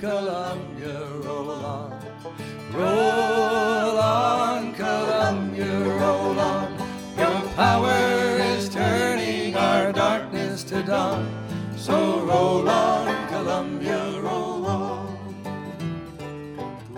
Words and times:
Columbia, 0.00 1.04
roll. 1.24 1.92
Roll 2.72 3.98
on, 3.98 4.72
Columbia, 4.72 5.78
roll 5.78 6.40
on. 6.40 6.72
Your 7.18 7.42
power 7.54 8.38
is 8.38 8.70
turning 8.70 9.54
our 9.56 9.92
darkness 9.92 10.64
to 10.64 10.82
dawn. 10.84 11.28
So 11.76 12.24
roll 12.24 12.66
on, 12.66 13.28
Columbia, 13.28 14.18
roll 14.22 14.64
on. 14.64 15.18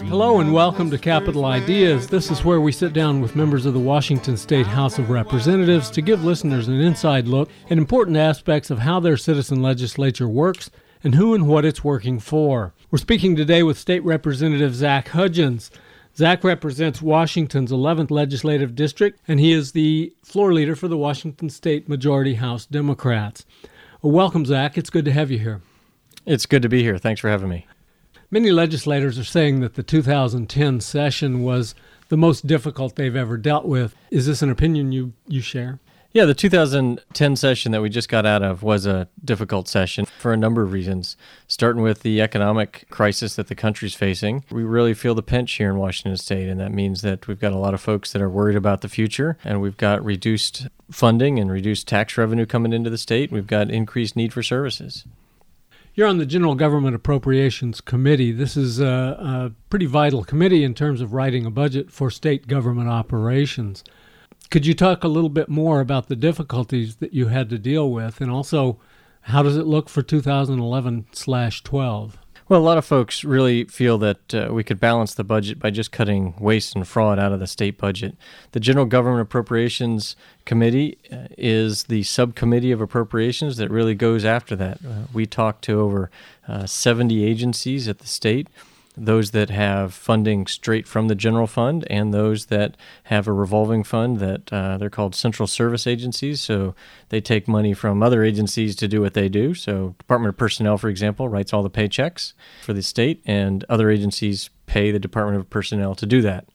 Hello 0.04 0.38
and 0.38 0.52
welcome 0.52 0.88
to 0.92 0.98
Capitol 0.98 1.44
Ideas. 1.46 2.06
This 2.06 2.30
is 2.30 2.44
where 2.44 2.60
we 2.60 2.70
sit 2.70 2.92
down 2.92 3.20
with 3.20 3.34
members 3.34 3.66
of 3.66 3.74
the 3.74 3.80
Washington 3.80 4.36
State 4.36 4.66
House 4.66 5.00
of 5.00 5.10
Representatives 5.10 5.90
to 5.90 6.02
give 6.02 6.22
listeners 6.22 6.68
an 6.68 6.80
inside 6.80 7.26
look 7.26 7.50
at 7.68 7.78
important 7.78 8.16
aspects 8.16 8.70
of 8.70 8.78
how 8.78 9.00
their 9.00 9.16
citizen 9.16 9.60
legislature 9.60 10.28
works 10.28 10.70
and 11.04 11.14
who 11.14 11.34
and 11.34 11.46
what 11.46 11.64
it's 11.64 11.84
working 11.84 12.18
for. 12.18 12.74
We're 12.90 12.98
speaking 12.98 13.36
today 13.36 13.62
with 13.62 13.78
State 13.78 14.04
Representative 14.04 14.74
Zack 14.74 15.08
Hudgins. 15.08 15.70
Zack 16.16 16.44
represents 16.44 17.00
Washington's 17.00 17.72
11th 17.72 18.10
legislative 18.10 18.74
district, 18.74 19.20
and 19.26 19.40
he 19.40 19.52
is 19.52 19.72
the 19.72 20.12
floor 20.22 20.52
leader 20.52 20.76
for 20.76 20.88
the 20.88 20.96
Washington 20.96 21.48
State 21.48 21.88
Majority 21.88 22.34
House 22.34 22.66
Democrats. 22.66 23.46
Well, 24.02 24.12
welcome, 24.12 24.44
Zack. 24.44 24.76
It's 24.76 24.90
good 24.90 25.04
to 25.06 25.12
have 25.12 25.30
you 25.30 25.38
here. 25.38 25.62
It's 26.26 26.46
good 26.46 26.62
to 26.62 26.68
be 26.68 26.82
here. 26.82 26.98
Thanks 26.98 27.20
for 27.20 27.30
having 27.30 27.48
me. 27.48 27.66
Many 28.30 28.50
legislators 28.50 29.18
are 29.18 29.24
saying 29.24 29.60
that 29.60 29.74
the 29.74 29.82
2010 29.82 30.80
session 30.80 31.42
was 31.42 31.74
the 32.08 32.16
most 32.16 32.46
difficult 32.46 32.96
they've 32.96 33.16
ever 33.16 33.36
dealt 33.36 33.64
with. 33.64 33.96
Is 34.10 34.26
this 34.26 34.42
an 34.42 34.50
opinion 34.50 34.92
you, 34.92 35.14
you 35.26 35.40
share? 35.40 35.80
Yeah, 36.14 36.26
the 36.26 36.34
2010 36.34 37.36
session 37.36 37.72
that 37.72 37.80
we 37.80 37.88
just 37.88 38.10
got 38.10 38.26
out 38.26 38.42
of 38.42 38.62
was 38.62 38.84
a 38.84 39.08
difficult 39.24 39.66
session 39.66 40.04
for 40.04 40.34
a 40.34 40.36
number 40.36 40.62
of 40.62 40.70
reasons. 40.70 41.16
Starting 41.48 41.80
with 41.80 42.02
the 42.02 42.20
economic 42.20 42.84
crisis 42.90 43.34
that 43.36 43.46
the 43.46 43.54
country's 43.54 43.94
facing, 43.94 44.44
we 44.50 44.62
really 44.62 44.92
feel 44.92 45.14
the 45.14 45.22
pinch 45.22 45.52
here 45.52 45.70
in 45.70 45.78
Washington 45.78 46.18
state, 46.18 46.50
and 46.50 46.60
that 46.60 46.70
means 46.70 47.00
that 47.00 47.26
we've 47.26 47.40
got 47.40 47.54
a 47.54 47.58
lot 47.58 47.72
of 47.72 47.80
folks 47.80 48.12
that 48.12 48.20
are 48.20 48.28
worried 48.28 48.56
about 48.56 48.82
the 48.82 48.90
future, 48.90 49.38
and 49.42 49.62
we've 49.62 49.78
got 49.78 50.04
reduced 50.04 50.68
funding 50.90 51.38
and 51.38 51.50
reduced 51.50 51.88
tax 51.88 52.18
revenue 52.18 52.44
coming 52.44 52.74
into 52.74 52.90
the 52.90 52.98
state. 52.98 53.32
We've 53.32 53.46
got 53.46 53.70
increased 53.70 54.14
need 54.14 54.34
for 54.34 54.42
services. 54.42 55.06
You're 55.94 56.08
on 56.08 56.18
the 56.18 56.26
General 56.26 56.54
Government 56.54 56.94
Appropriations 56.94 57.80
Committee. 57.80 58.32
This 58.32 58.54
is 58.54 58.80
a, 58.80 58.84
a, 58.86 59.52
pretty 59.70 59.86
vital 59.86 60.24
committee 60.24 60.62
in 60.62 60.74
terms 60.74 61.00
of 61.00 61.14
writing 61.14 61.46
a 61.46 61.50
budget 61.50 61.90
for 61.90 62.10
state 62.10 62.46
government 62.46 62.90
operations. 62.90 63.82
Could 64.52 64.66
you 64.66 64.74
talk 64.74 65.02
a 65.02 65.08
little 65.08 65.30
bit 65.30 65.48
more 65.48 65.80
about 65.80 66.08
the 66.08 66.14
difficulties 66.14 66.96
that 66.96 67.14
you 67.14 67.28
had 67.28 67.48
to 67.48 67.58
deal 67.58 67.90
with, 67.90 68.20
and 68.20 68.30
also 68.30 68.78
how 69.22 69.42
does 69.42 69.56
it 69.56 69.66
look 69.66 69.88
for 69.88 70.02
2011 70.02 71.06
slash 71.12 71.62
12? 71.62 72.18
Well, 72.50 72.60
a 72.60 72.62
lot 72.62 72.76
of 72.76 72.84
folks 72.84 73.24
really 73.24 73.64
feel 73.64 73.96
that 73.96 74.34
uh, 74.34 74.48
we 74.52 74.62
could 74.62 74.78
balance 74.78 75.14
the 75.14 75.24
budget 75.24 75.58
by 75.58 75.70
just 75.70 75.90
cutting 75.90 76.34
waste 76.38 76.76
and 76.76 76.86
fraud 76.86 77.18
out 77.18 77.32
of 77.32 77.40
the 77.40 77.46
state 77.46 77.78
budget. 77.78 78.14
The 78.50 78.60
General 78.60 78.84
Government 78.84 79.22
Appropriations 79.22 80.16
Committee 80.44 80.98
uh, 81.10 81.28
is 81.38 81.84
the 81.84 82.02
subcommittee 82.02 82.72
of 82.72 82.82
appropriations 82.82 83.56
that 83.56 83.70
really 83.70 83.94
goes 83.94 84.22
after 84.22 84.54
that. 84.56 84.80
Uh, 84.86 85.04
we 85.14 85.24
talked 85.24 85.64
to 85.64 85.80
over 85.80 86.10
uh, 86.46 86.66
70 86.66 87.24
agencies 87.24 87.88
at 87.88 88.00
the 88.00 88.06
state 88.06 88.48
those 88.94 89.30
that 89.30 89.48
have 89.48 89.94
funding 89.94 90.46
straight 90.46 90.86
from 90.86 91.08
the 91.08 91.14
general 91.14 91.46
fund 91.46 91.86
and 91.88 92.12
those 92.12 92.46
that 92.46 92.76
have 93.04 93.26
a 93.26 93.32
revolving 93.32 93.82
fund 93.82 94.18
that 94.18 94.52
uh, 94.52 94.76
they're 94.76 94.90
called 94.90 95.14
central 95.14 95.46
service 95.46 95.86
agencies. 95.86 96.40
So 96.40 96.74
they 97.08 97.20
take 97.20 97.48
money 97.48 97.72
from 97.72 98.02
other 98.02 98.22
agencies 98.22 98.76
to 98.76 98.88
do 98.88 99.00
what 99.00 99.14
they 99.14 99.28
do. 99.28 99.54
So 99.54 99.94
department 99.98 100.30
of 100.30 100.36
personnel 100.36 100.76
for 100.76 100.88
example 100.88 101.28
writes 101.28 101.52
all 101.52 101.62
the 101.62 101.70
paychecks 101.70 102.34
for 102.62 102.72
the 102.72 102.82
state 102.82 103.22
and 103.24 103.64
other 103.68 103.90
agencies 103.90 104.50
pay 104.66 104.90
the 104.90 104.98
department 104.98 105.38
of 105.38 105.48
personnel 105.48 105.94
to 105.94 106.06
do 106.06 106.20
that. 106.22 106.48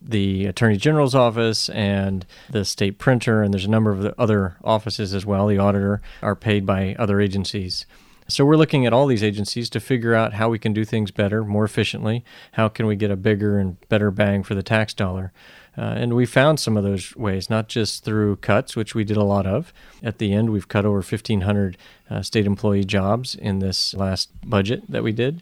The 0.00 0.46
attorney 0.46 0.78
general's 0.78 1.14
office 1.14 1.68
and 1.68 2.26
the 2.50 2.64
state 2.64 2.98
printer 2.98 3.42
and 3.42 3.52
there's 3.54 3.64
a 3.64 3.70
number 3.70 3.92
of 3.92 4.14
other 4.18 4.56
offices 4.64 5.14
as 5.14 5.24
well 5.24 5.46
the 5.46 5.58
auditor 5.58 6.00
are 6.22 6.36
paid 6.36 6.66
by 6.66 6.96
other 6.98 7.20
agencies 7.20 7.86
so 8.28 8.44
we're 8.44 8.56
looking 8.56 8.84
at 8.84 8.92
all 8.92 9.06
these 9.06 9.22
agencies 9.22 9.70
to 9.70 9.80
figure 9.80 10.14
out 10.14 10.34
how 10.34 10.50
we 10.50 10.58
can 10.58 10.72
do 10.74 10.84
things 10.84 11.10
better, 11.10 11.44
more 11.44 11.64
efficiently. 11.64 12.24
How 12.52 12.68
can 12.68 12.86
we 12.86 12.94
get 12.94 13.10
a 13.10 13.16
bigger 13.16 13.58
and 13.58 13.76
better 13.88 14.10
bang 14.10 14.42
for 14.42 14.54
the 14.54 14.62
tax 14.62 14.92
dollar? 14.92 15.32
Uh, 15.78 15.94
and 15.96 16.14
we 16.14 16.26
found 16.26 16.60
some 16.60 16.76
of 16.76 16.82
those 16.82 17.14
ways, 17.16 17.48
not 17.48 17.68
just 17.68 18.04
through 18.04 18.36
cuts, 18.36 18.76
which 18.76 18.94
we 18.94 19.04
did 19.04 19.16
a 19.16 19.22
lot 19.22 19.46
of. 19.46 19.72
At 20.02 20.18
the 20.18 20.32
end, 20.32 20.50
we've 20.50 20.68
cut 20.68 20.84
over 20.84 20.96
1,500 20.96 21.78
uh, 22.10 22.22
state 22.22 22.46
employee 22.46 22.84
jobs 22.84 23.34
in 23.34 23.60
this 23.60 23.94
last 23.94 24.28
budget 24.44 24.82
that 24.90 25.02
we 25.02 25.12
did. 25.12 25.40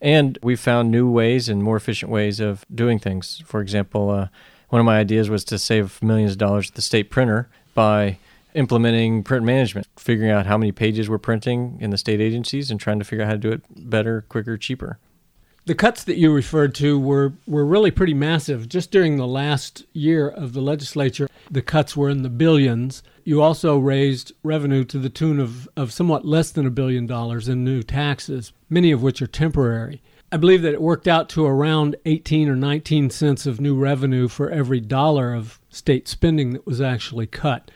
And 0.00 0.38
we 0.42 0.54
found 0.54 0.90
new 0.90 1.10
ways 1.10 1.48
and 1.48 1.64
more 1.64 1.76
efficient 1.76 2.12
ways 2.12 2.40
of 2.40 2.64
doing 2.72 2.98
things. 2.98 3.42
For 3.46 3.60
example, 3.60 4.10
uh, 4.10 4.28
one 4.68 4.80
of 4.80 4.86
my 4.86 4.98
ideas 4.98 5.28
was 5.28 5.44
to 5.44 5.58
save 5.58 6.02
millions 6.02 6.32
of 6.32 6.38
dollars 6.38 6.70
at 6.70 6.76
the 6.76 6.82
state 6.82 7.10
printer 7.10 7.48
by 7.74 8.18
implementing 8.54 9.22
print 9.22 9.44
management, 9.44 9.86
figuring 9.96 10.30
out 10.30 10.46
how 10.46 10.58
many 10.58 10.72
pages 10.72 11.08
we're 11.08 11.18
printing 11.18 11.78
in 11.80 11.90
the 11.90 11.98
state 11.98 12.20
agencies 12.20 12.70
and 12.70 12.80
trying 12.80 12.98
to 12.98 13.04
figure 13.04 13.24
out 13.24 13.28
how 13.28 13.34
to 13.34 13.38
do 13.38 13.52
it 13.52 13.62
better, 13.90 14.22
quicker, 14.28 14.56
cheaper. 14.56 14.98
The 15.66 15.74
cuts 15.74 16.04
that 16.04 16.16
you 16.16 16.32
referred 16.32 16.74
to 16.76 16.98
were, 16.98 17.34
were 17.46 17.64
really 17.64 17.90
pretty 17.90 18.14
massive. 18.14 18.68
Just 18.68 18.90
during 18.90 19.16
the 19.16 19.26
last 19.26 19.84
year 19.92 20.28
of 20.28 20.52
the 20.52 20.62
legislature, 20.62 21.28
the 21.50 21.62
cuts 21.62 21.96
were 21.96 22.08
in 22.08 22.22
the 22.22 22.30
billions. 22.30 23.02
You 23.24 23.42
also 23.42 23.78
raised 23.78 24.32
revenue 24.42 24.84
to 24.86 24.98
the 24.98 25.10
tune 25.10 25.38
of, 25.38 25.68
of 25.76 25.92
somewhat 25.92 26.24
less 26.24 26.50
than 26.50 26.66
a 26.66 26.70
billion 26.70 27.06
dollars 27.06 27.48
in 27.48 27.62
new 27.62 27.82
taxes, 27.82 28.52
many 28.68 28.90
of 28.90 29.02
which 29.02 29.20
are 29.20 29.26
temporary. 29.26 30.02
I 30.32 30.38
believe 30.38 30.62
that 30.62 30.74
it 30.74 30.80
worked 30.82 31.08
out 31.08 31.28
to 31.30 31.44
around 31.44 31.96
18 32.04 32.48
or 32.48 32.56
19 32.56 33.10
cents 33.10 33.46
of 33.46 33.60
new 33.60 33.76
revenue 33.76 34.28
for 34.28 34.48
every 34.48 34.80
dollar 34.80 35.34
of 35.34 35.60
state 35.68 36.06
spending 36.08 36.52
that 36.52 36.66
was 36.66 36.80
actually 36.80 37.26
cut. 37.26 37.70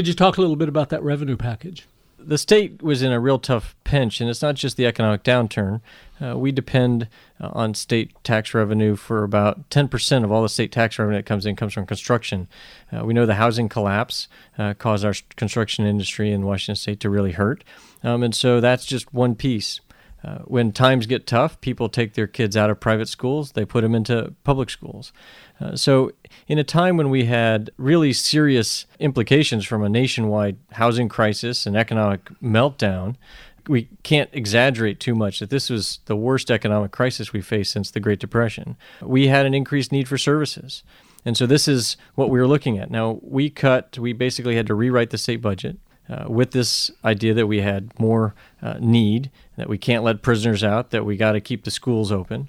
Could 0.00 0.08
you 0.08 0.14
talk 0.14 0.38
a 0.38 0.40
little 0.40 0.56
bit 0.56 0.70
about 0.70 0.88
that 0.88 1.02
revenue 1.02 1.36
package? 1.36 1.86
The 2.18 2.38
state 2.38 2.82
was 2.82 3.02
in 3.02 3.12
a 3.12 3.20
real 3.20 3.38
tough 3.38 3.76
pinch, 3.84 4.22
and 4.22 4.30
it's 4.30 4.40
not 4.40 4.54
just 4.54 4.78
the 4.78 4.86
economic 4.86 5.22
downturn. 5.22 5.82
Uh, 6.18 6.38
we 6.38 6.52
depend 6.52 7.06
uh, 7.38 7.50
on 7.52 7.74
state 7.74 8.12
tax 8.24 8.54
revenue 8.54 8.96
for 8.96 9.24
about 9.24 9.68
10% 9.68 10.24
of 10.24 10.32
all 10.32 10.42
the 10.42 10.48
state 10.48 10.72
tax 10.72 10.98
revenue 10.98 11.18
that 11.18 11.26
comes 11.26 11.44
in 11.44 11.54
comes 11.54 11.74
from 11.74 11.84
construction. 11.84 12.48
Uh, 12.90 13.04
we 13.04 13.12
know 13.12 13.26
the 13.26 13.34
housing 13.34 13.68
collapse 13.68 14.26
uh, 14.56 14.72
caused 14.72 15.04
our 15.04 15.12
construction 15.36 15.84
industry 15.84 16.32
in 16.32 16.46
Washington 16.46 16.76
state 16.76 17.00
to 17.00 17.10
really 17.10 17.32
hurt. 17.32 17.62
Um, 18.02 18.22
and 18.22 18.34
so 18.34 18.58
that's 18.58 18.86
just 18.86 19.12
one 19.12 19.34
piece. 19.34 19.82
Uh, 20.22 20.38
when 20.40 20.70
times 20.70 21.06
get 21.06 21.26
tough, 21.26 21.60
people 21.60 21.88
take 21.88 22.12
their 22.12 22.26
kids 22.26 22.56
out 22.56 22.68
of 22.68 22.78
private 22.78 23.08
schools, 23.08 23.52
they 23.52 23.64
put 23.64 23.80
them 23.80 23.94
into 23.94 24.34
public 24.44 24.68
schools. 24.68 25.12
Uh, 25.60 25.74
so, 25.74 26.12
in 26.46 26.58
a 26.58 26.64
time 26.64 26.96
when 26.96 27.10
we 27.10 27.24
had 27.24 27.70
really 27.78 28.12
serious 28.12 28.86
implications 28.98 29.64
from 29.64 29.82
a 29.82 29.88
nationwide 29.88 30.56
housing 30.72 31.08
crisis 31.08 31.66
and 31.66 31.76
economic 31.76 32.24
meltdown, 32.42 33.16
we 33.66 33.88
can't 34.02 34.30
exaggerate 34.32 35.00
too 35.00 35.14
much 35.14 35.38
that 35.38 35.50
this 35.50 35.70
was 35.70 36.00
the 36.06 36.16
worst 36.16 36.50
economic 36.50 36.90
crisis 36.90 37.32
we 37.32 37.40
faced 37.40 37.72
since 37.72 37.90
the 37.90 38.00
Great 38.00 38.18
Depression. 38.18 38.76
We 39.00 39.28
had 39.28 39.46
an 39.46 39.54
increased 39.54 39.92
need 39.92 40.08
for 40.08 40.18
services. 40.18 40.82
And 41.24 41.36
so, 41.36 41.46
this 41.46 41.66
is 41.66 41.96
what 42.14 42.28
we 42.28 42.38
were 42.38 42.46
looking 42.46 42.78
at. 42.78 42.90
Now, 42.90 43.20
we 43.22 43.48
cut, 43.48 43.98
we 43.98 44.12
basically 44.12 44.56
had 44.56 44.66
to 44.66 44.74
rewrite 44.74 45.10
the 45.10 45.18
state 45.18 45.40
budget. 45.40 45.78
Uh, 46.10 46.24
with 46.28 46.50
this 46.50 46.90
idea 47.04 47.32
that 47.32 47.46
we 47.46 47.60
had 47.60 47.96
more 48.00 48.34
uh, 48.60 48.74
need, 48.80 49.30
that 49.56 49.68
we 49.68 49.78
can't 49.78 50.02
let 50.02 50.22
prisoners 50.22 50.64
out, 50.64 50.90
that 50.90 51.04
we 51.04 51.16
got 51.16 51.32
to 51.32 51.40
keep 51.40 51.62
the 51.62 51.70
schools 51.70 52.10
open 52.10 52.48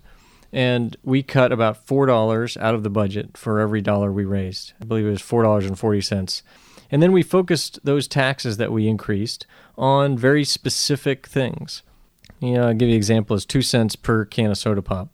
and 0.53 0.97
we 1.03 1.23
cut 1.23 1.51
about 1.51 1.85
four 1.87 2.05
dollars 2.05 2.57
out 2.57 2.75
of 2.75 2.83
the 2.83 2.89
budget 2.89 3.37
for 3.37 3.59
every 3.59 3.81
dollar 3.81 4.11
we 4.11 4.25
raised. 4.25 4.73
I 4.81 4.85
believe 4.85 5.05
it 5.05 5.11
was 5.11 5.21
four 5.21 5.43
dollars 5.43 5.65
and 5.65 5.77
forty 5.77 6.01
cents. 6.01 6.43
And 6.89 7.01
then 7.01 7.13
we 7.13 7.23
focused 7.23 7.79
those 7.85 8.07
taxes 8.07 8.57
that 8.57 8.71
we 8.71 8.87
increased 8.87 9.45
on 9.77 10.17
very 10.17 10.43
specific 10.43 11.25
things. 11.25 11.83
You 12.39 12.55
know, 12.55 12.67
I'll 12.67 12.73
give 12.73 12.89
you 12.89 12.95
an 12.95 12.97
example 12.97 13.35
is 13.35 13.45
two 13.45 13.61
cents 13.61 13.95
per 13.95 14.25
can 14.25 14.51
of 14.51 14.57
soda 14.57 14.81
pop. 14.81 15.09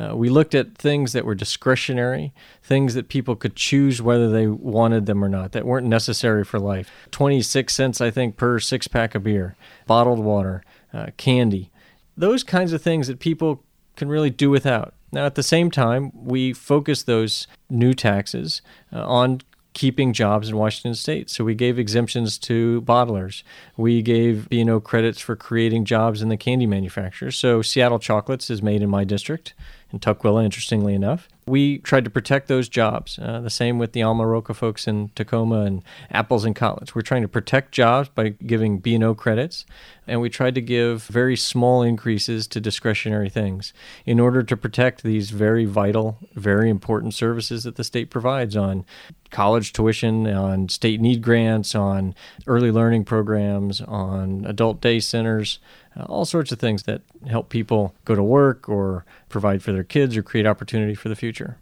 Uh, 0.00 0.16
we 0.16 0.30
looked 0.30 0.54
at 0.54 0.78
things 0.78 1.12
that 1.12 1.26
were 1.26 1.34
discretionary, 1.34 2.32
things 2.62 2.94
that 2.94 3.08
people 3.08 3.36
could 3.36 3.54
choose 3.54 4.00
whether 4.00 4.30
they 4.30 4.46
wanted 4.46 5.04
them 5.04 5.22
or 5.22 5.28
not, 5.28 5.52
that 5.52 5.66
weren't 5.66 5.86
necessary 5.86 6.44
for 6.44 6.58
life. 6.58 6.90
26 7.10 7.74
cents, 7.74 8.00
I 8.00 8.10
think, 8.10 8.36
per 8.36 8.58
six 8.58 8.88
pack 8.88 9.14
of 9.14 9.24
beer, 9.24 9.56
bottled 9.86 10.20
water, 10.20 10.64
uh, 10.94 11.08
candy. 11.18 11.70
Those 12.16 12.42
kinds 12.42 12.72
of 12.72 12.80
things 12.80 13.08
that 13.08 13.20
people 13.20 13.62
can 13.96 14.08
really 14.08 14.30
do 14.30 14.48
without. 14.48 14.94
Now, 15.12 15.26
at 15.26 15.34
the 15.34 15.42
same 15.42 15.70
time, 15.70 16.12
we 16.14 16.52
focus 16.52 17.02
those 17.02 17.46
new 17.68 17.92
taxes 17.92 18.62
uh, 18.92 19.04
on 19.04 19.40
keeping 19.72 20.12
jobs 20.12 20.48
in 20.48 20.56
Washington 20.56 20.94
state. 20.94 21.30
So 21.30 21.44
we 21.44 21.54
gave 21.54 21.78
exemptions 21.78 22.38
to 22.38 22.82
bottlers. 22.82 23.42
We 23.76 24.02
gave 24.02 24.48
B&O 24.48 24.80
credits 24.80 25.20
for 25.20 25.36
creating 25.36 25.84
jobs 25.84 26.22
in 26.22 26.28
the 26.28 26.36
candy 26.36 26.66
manufacturers. 26.66 27.36
So 27.36 27.62
Seattle 27.62 27.98
Chocolates 27.98 28.50
is 28.50 28.62
made 28.62 28.82
in 28.82 28.90
my 28.90 29.04
district, 29.04 29.54
in 29.92 29.98
Tukwila, 29.98 30.44
interestingly 30.44 30.94
enough. 30.94 31.28
we 31.46 31.78
tried 31.78 32.04
to 32.04 32.10
protect 32.10 32.46
those 32.46 32.68
jobs. 32.68 33.18
Uh, 33.20 33.40
the 33.40 33.50
same 33.50 33.78
with 33.78 33.92
the 33.92 34.02
Almond 34.02 34.30
Roca 34.30 34.54
folks 34.54 34.86
in 34.86 35.08
Tacoma 35.16 35.62
and 35.62 35.82
Aplets 36.14 36.44
and 36.44 36.54
Cotlets. 36.54 36.94
We're 36.94 37.02
trying 37.02 37.22
to 37.22 37.28
protect 37.28 37.72
jobs 37.72 38.08
by 38.08 38.28
giving 38.28 38.78
B&O 38.78 39.14
credits, 39.16 39.66
and 40.06 40.20
we 40.20 40.30
tried 40.30 40.54
to 40.54 40.60
give 40.60 41.04
very 41.04 41.36
small 41.36 41.82
increases 41.82 42.46
to 42.48 42.60
discretionary 42.60 43.28
things 43.28 43.72
in 44.06 44.20
order 44.20 44.44
to 44.44 44.56
protect 44.56 45.02
these 45.02 45.30
very 45.30 45.64
vital, 45.64 46.18
very 46.34 46.70
important 46.70 47.14
services 47.14 47.64
that 47.64 47.74
the 47.74 47.84
state 47.84 48.10
provides 48.10 48.56
on 48.56 48.84
college 49.30 49.72
tuition, 49.72 50.26
on 50.28 50.68
state 50.68 51.00
need 51.00 51.22
grants, 51.22 51.74
on 51.74 52.14
early 52.46 52.70
learning 52.70 53.04
programs, 53.04 53.80
on 53.80 54.44
adult 54.44 54.80
day 54.80 55.00
centers, 55.00 55.58
uh, 56.00 56.04
all 56.08 56.24
sorts 56.24 56.52
of 56.52 56.58
things 56.58 56.84
that 56.84 57.02
help 57.28 57.48
people 57.48 57.94
go 58.04 58.14
to 58.14 58.22
work 58.22 58.68
or 58.68 59.04
provide 59.28 59.62
for 59.62 59.72
their 59.72 59.84
kids 59.84 60.16
or 60.16 60.22
create 60.22 60.46
opportunity 60.46 60.94
for 60.94 61.08
the 61.08 61.16
future. 61.16 61.58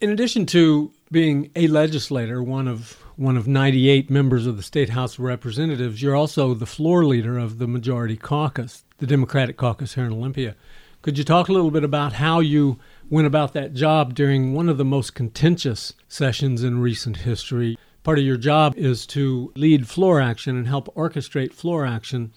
In 0.00 0.10
addition 0.10 0.46
to 0.46 0.92
being 1.12 1.50
a 1.54 1.66
legislator, 1.68 2.42
one 2.42 2.66
of 2.66 3.02
one 3.16 3.36
of 3.36 3.46
98 3.46 4.08
members 4.08 4.46
of 4.46 4.56
the 4.56 4.62
State 4.62 4.88
House 4.88 5.14
of 5.14 5.20
Representatives, 5.20 6.00
you're 6.00 6.16
also 6.16 6.54
the 6.54 6.64
floor 6.64 7.04
leader 7.04 7.36
of 7.38 7.58
the 7.58 7.66
Majority 7.66 8.16
Caucus, 8.16 8.84
the 8.96 9.06
Democratic 9.06 9.58
Caucus 9.58 9.94
here 9.94 10.06
in 10.06 10.12
Olympia. 10.12 10.56
Could 11.02 11.18
you 11.18 11.24
talk 11.24 11.48
a 11.48 11.52
little 11.52 11.70
bit 11.70 11.84
about 11.84 12.14
how 12.14 12.40
you 12.40 12.78
went 13.10 13.26
about 13.26 13.52
that 13.52 13.74
job 13.74 14.14
during 14.14 14.54
one 14.54 14.70
of 14.70 14.78
the 14.78 14.86
most 14.86 15.14
contentious 15.14 15.92
sessions 16.08 16.64
in 16.64 16.80
recent 16.80 17.18
history? 17.18 17.76
Part 18.02 18.18
of 18.18 18.24
your 18.24 18.38
job 18.38 18.74
is 18.78 19.06
to 19.08 19.52
lead 19.54 19.86
floor 19.86 20.20
action 20.20 20.56
and 20.56 20.66
help 20.66 20.94
orchestrate 20.94 21.52
floor 21.52 21.84
action. 21.84 22.32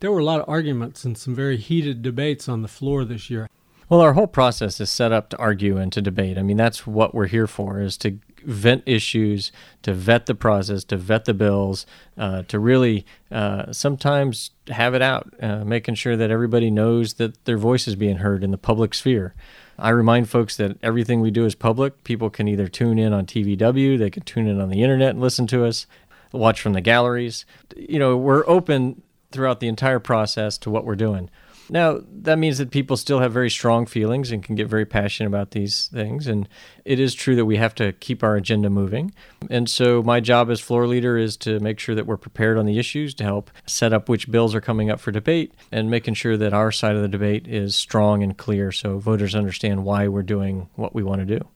There 0.00 0.10
were 0.10 0.18
a 0.18 0.24
lot 0.24 0.40
of 0.40 0.48
arguments 0.48 1.04
and 1.04 1.16
some 1.16 1.34
very 1.34 1.58
heated 1.58 2.02
debates 2.02 2.48
on 2.48 2.62
the 2.62 2.68
floor 2.68 3.04
this 3.04 3.30
year. 3.30 3.48
Well, 3.90 4.00
our 4.00 4.12
whole 4.12 4.28
process 4.28 4.80
is 4.80 4.88
set 4.88 5.12
up 5.12 5.30
to 5.30 5.36
argue 5.36 5.76
and 5.76 5.92
to 5.92 6.00
debate. 6.00 6.38
I 6.38 6.42
mean, 6.42 6.56
that's 6.56 6.86
what 6.86 7.14
we're 7.14 7.26
here 7.26 7.48
for, 7.48 7.80
is 7.80 7.96
to 7.98 8.18
vent 8.44 8.84
issues, 8.86 9.52
to 9.82 9.92
vet 9.92 10.26
the 10.26 10.34
process, 10.34 10.84
to 10.84 10.96
vet 10.96 11.24
the 11.24 11.34
bills, 11.34 11.86
uh, 12.16 12.42
to 12.44 12.58
really 12.58 13.04
uh, 13.30 13.72
sometimes 13.72 14.52
have 14.68 14.94
it 14.94 15.02
out, 15.02 15.34
uh, 15.42 15.64
making 15.64 15.96
sure 15.96 16.16
that 16.16 16.30
everybody 16.30 16.70
knows 16.70 17.14
that 17.14 17.44
their 17.44 17.58
voice 17.58 17.88
is 17.88 17.96
being 17.96 18.18
heard 18.18 18.44
in 18.44 18.52
the 18.52 18.58
public 18.58 18.94
sphere. 18.94 19.34
I 19.78 19.90
remind 19.90 20.30
folks 20.30 20.56
that 20.56 20.78
everything 20.82 21.20
we 21.20 21.30
do 21.30 21.44
is 21.44 21.54
public. 21.54 22.04
People 22.04 22.30
can 22.30 22.48
either 22.48 22.68
tune 22.68 22.98
in 22.98 23.12
on 23.12 23.26
TVW, 23.26 23.98
they 23.98 24.10
can 24.10 24.22
tune 24.22 24.46
in 24.46 24.60
on 24.60 24.68
the 24.68 24.82
internet 24.82 25.10
and 25.10 25.20
listen 25.20 25.46
to 25.48 25.64
us, 25.64 25.86
watch 26.32 26.60
from 26.60 26.74
the 26.74 26.80
galleries. 26.80 27.44
You 27.76 27.98
know, 27.98 28.16
we're 28.16 28.44
open 28.46 29.02
throughout 29.32 29.60
the 29.60 29.68
entire 29.68 30.00
process 30.00 30.58
to 30.58 30.70
what 30.70 30.84
we're 30.84 30.96
doing. 30.96 31.30
Now, 31.70 32.00
that 32.22 32.38
means 32.38 32.58
that 32.58 32.72
people 32.72 32.96
still 32.96 33.20
have 33.20 33.32
very 33.32 33.48
strong 33.48 33.86
feelings 33.86 34.32
and 34.32 34.42
can 34.42 34.56
get 34.56 34.66
very 34.66 34.84
passionate 34.84 35.28
about 35.28 35.52
these 35.52 35.86
things. 35.86 36.26
And 36.26 36.48
it 36.84 36.98
is 36.98 37.14
true 37.14 37.36
that 37.36 37.44
we 37.44 37.56
have 37.58 37.76
to 37.76 37.92
keep 37.92 38.24
our 38.24 38.34
agenda 38.34 38.68
moving. 38.68 39.14
And 39.48 39.70
so, 39.70 40.02
my 40.02 40.18
job 40.18 40.50
as 40.50 40.60
floor 40.60 40.88
leader 40.88 41.16
is 41.16 41.36
to 41.38 41.60
make 41.60 41.78
sure 41.78 41.94
that 41.94 42.06
we're 42.06 42.16
prepared 42.16 42.58
on 42.58 42.66
the 42.66 42.78
issues 42.78 43.14
to 43.14 43.24
help 43.24 43.52
set 43.66 43.92
up 43.92 44.08
which 44.08 44.30
bills 44.30 44.52
are 44.54 44.60
coming 44.60 44.90
up 44.90 44.98
for 44.98 45.12
debate 45.12 45.54
and 45.70 45.88
making 45.88 46.14
sure 46.14 46.36
that 46.36 46.52
our 46.52 46.72
side 46.72 46.96
of 46.96 47.02
the 47.02 47.08
debate 47.08 47.46
is 47.46 47.76
strong 47.76 48.24
and 48.24 48.36
clear 48.36 48.72
so 48.72 48.98
voters 48.98 49.36
understand 49.36 49.84
why 49.84 50.08
we're 50.08 50.22
doing 50.22 50.68
what 50.74 50.92
we 50.92 51.04
want 51.04 51.20
to 51.20 51.38
do. 51.38 51.46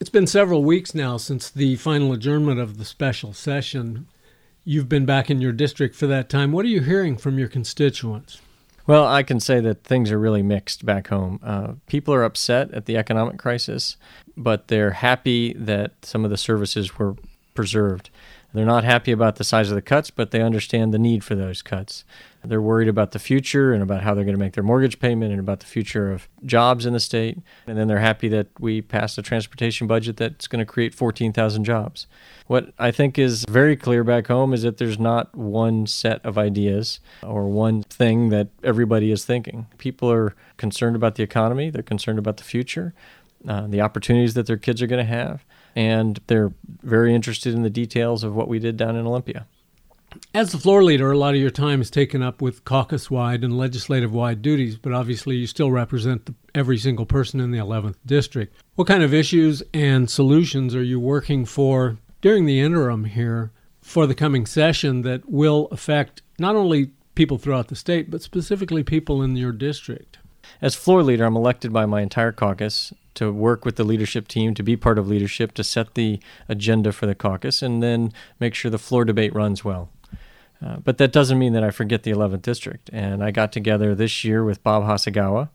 It's 0.00 0.10
been 0.10 0.26
several 0.26 0.64
weeks 0.64 0.94
now 0.94 1.16
since 1.16 1.48
the 1.48 1.76
final 1.76 2.12
adjournment 2.12 2.60
of 2.60 2.76
the 2.76 2.84
special 2.84 3.32
session. 3.32 4.06
You've 4.64 4.88
been 4.88 5.06
back 5.06 5.30
in 5.30 5.40
your 5.40 5.52
district 5.52 5.94
for 5.94 6.06
that 6.06 6.28
time. 6.28 6.52
What 6.52 6.64
are 6.64 6.68
you 6.68 6.82
hearing 6.82 7.16
from 7.16 7.38
your 7.38 7.48
constituents? 7.48 8.40
Well, 8.86 9.06
I 9.06 9.22
can 9.22 9.40
say 9.40 9.60
that 9.60 9.84
things 9.84 10.10
are 10.10 10.18
really 10.18 10.42
mixed 10.42 10.84
back 10.84 11.08
home. 11.08 11.38
Uh, 11.42 11.74
people 11.86 12.12
are 12.12 12.24
upset 12.24 12.72
at 12.72 12.86
the 12.86 12.96
economic 12.96 13.38
crisis, 13.38 13.96
but 14.36 14.68
they're 14.68 14.92
happy 14.92 15.52
that 15.54 15.92
some 16.04 16.24
of 16.24 16.30
the 16.30 16.36
services 16.36 16.98
were 16.98 17.14
preserved. 17.54 18.10
They're 18.52 18.66
not 18.66 18.84
happy 18.84 19.12
about 19.12 19.36
the 19.36 19.44
size 19.44 19.70
of 19.70 19.76
the 19.76 19.82
cuts, 19.82 20.10
but 20.10 20.32
they 20.32 20.42
understand 20.42 20.92
the 20.92 20.98
need 20.98 21.22
for 21.22 21.34
those 21.34 21.62
cuts. 21.62 22.04
They're 22.42 22.62
worried 22.62 22.88
about 22.88 23.12
the 23.12 23.18
future 23.18 23.72
and 23.72 23.82
about 23.82 24.02
how 24.02 24.14
they're 24.14 24.24
going 24.24 24.36
to 24.36 24.40
make 24.40 24.54
their 24.54 24.64
mortgage 24.64 24.98
payment 24.98 25.30
and 25.30 25.40
about 25.40 25.60
the 25.60 25.66
future 25.66 26.10
of 26.10 26.28
jobs 26.44 26.86
in 26.86 26.92
the 26.92 27.00
state. 27.00 27.38
And 27.66 27.76
then 27.76 27.86
they're 27.86 27.98
happy 27.98 28.28
that 28.28 28.48
we 28.58 28.80
passed 28.80 29.18
a 29.18 29.22
transportation 29.22 29.86
budget 29.86 30.16
that's 30.16 30.46
going 30.46 30.60
to 30.60 30.70
create 30.70 30.94
14,000 30.94 31.64
jobs. 31.64 32.06
What 32.46 32.72
I 32.78 32.90
think 32.90 33.18
is 33.18 33.44
very 33.48 33.76
clear 33.76 34.04
back 34.04 34.28
home 34.28 34.54
is 34.54 34.62
that 34.62 34.78
there's 34.78 34.98
not 34.98 35.34
one 35.36 35.86
set 35.86 36.24
of 36.24 36.38
ideas 36.38 37.00
or 37.22 37.48
one 37.48 37.82
thing 37.82 38.30
that 38.30 38.48
everybody 38.64 39.12
is 39.12 39.24
thinking. 39.24 39.66
People 39.78 40.10
are 40.10 40.34
concerned 40.56 40.96
about 40.96 41.16
the 41.16 41.22
economy, 41.22 41.70
they're 41.70 41.82
concerned 41.82 42.18
about 42.18 42.38
the 42.38 42.44
future, 42.44 42.94
uh, 43.46 43.66
the 43.66 43.80
opportunities 43.80 44.34
that 44.34 44.46
their 44.46 44.56
kids 44.56 44.82
are 44.82 44.86
going 44.86 45.04
to 45.04 45.12
have, 45.12 45.44
and 45.76 46.20
they're 46.26 46.52
very 46.82 47.14
interested 47.14 47.54
in 47.54 47.62
the 47.62 47.70
details 47.70 48.24
of 48.24 48.34
what 48.34 48.48
we 48.48 48.58
did 48.58 48.76
down 48.76 48.96
in 48.96 49.06
Olympia. 49.06 49.46
As 50.32 50.52
the 50.52 50.58
floor 50.58 50.84
leader, 50.84 51.10
a 51.10 51.18
lot 51.18 51.34
of 51.34 51.40
your 51.40 51.50
time 51.50 51.80
is 51.80 51.90
taken 51.90 52.22
up 52.22 52.40
with 52.40 52.64
caucus 52.64 53.10
wide 53.10 53.42
and 53.42 53.56
legislative 53.56 54.12
wide 54.12 54.42
duties, 54.42 54.76
but 54.76 54.92
obviously 54.92 55.36
you 55.36 55.46
still 55.46 55.70
represent 55.70 56.26
the, 56.26 56.34
every 56.54 56.78
single 56.78 57.06
person 57.06 57.40
in 57.40 57.50
the 57.50 57.58
11th 57.58 57.96
district. 58.06 58.56
What 58.76 58.86
kind 58.86 59.02
of 59.02 59.12
issues 59.12 59.62
and 59.74 60.08
solutions 60.08 60.74
are 60.74 60.82
you 60.82 61.00
working 61.00 61.44
for 61.44 61.98
during 62.20 62.46
the 62.46 62.60
interim 62.60 63.04
here 63.04 63.50
for 63.80 64.06
the 64.06 64.14
coming 64.14 64.46
session 64.46 65.02
that 65.02 65.28
will 65.28 65.68
affect 65.72 66.22
not 66.38 66.54
only 66.56 66.90
people 67.14 67.38
throughout 67.38 67.68
the 67.68 67.76
state, 67.76 68.10
but 68.10 68.22
specifically 68.22 68.82
people 68.82 69.22
in 69.22 69.36
your 69.36 69.52
district? 69.52 70.18
As 70.62 70.74
floor 70.74 71.02
leader, 71.02 71.24
I'm 71.24 71.36
elected 71.36 71.72
by 71.72 71.86
my 71.86 72.02
entire 72.02 72.32
caucus 72.32 72.92
to 73.14 73.32
work 73.32 73.64
with 73.64 73.76
the 73.76 73.84
leadership 73.84 74.28
team, 74.28 74.54
to 74.54 74.62
be 74.62 74.76
part 74.76 74.98
of 74.98 75.08
leadership, 75.08 75.52
to 75.54 75.64
set 75.64 75.94
the 75.94 76.20
agenda 76.48 76.92
for 76.92 77.06
the 77.06 77.14
caucus, 77.14 77.62
and 77.62 77.82
then 77.82 78.12
make 78.38 78.54
sure 78.54 78.70
the 78.70 78.78
floor 78.78 79.04
debate 79.04 79.34
runs 79.34 79.64
well. 79.64 79.88
Uh, 80.64 80.76
but 80.76 80.98
that 80.98 81.12
doesn't 81.12 81.38
mean 81.38 81.52
that 81.54 81.64
I 81.64 81.70
forget 81.70 82.02
the 82.02 82.10
11th 82.10 82.42
district. 82.42 82.90
And 82.92 83.24
I 83.24 83.30
got 83.30 83.52
together 83.52 83.94
this 83.94 84.24
year 84.24 84.44
with 84.44 84.62
Bob 84.62 84.82
Hasegawa, 84.84 85.48